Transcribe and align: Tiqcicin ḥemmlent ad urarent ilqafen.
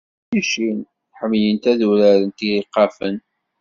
Tiqcicin 0.29 0.79
ḥemmlent 1.19 1.63
ad 1.71 1.79
urarent 1.89 2.39
ilqafen. 2.49 3.15